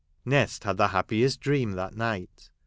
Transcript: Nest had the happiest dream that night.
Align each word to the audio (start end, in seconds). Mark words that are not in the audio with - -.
Nest 0.25 0.63
had 0.63 0.77
the 0.77 0.87
happiest 0.87 1.39
dream 1.41 1.73
that 1.73 1.95
night. 1.95 2.49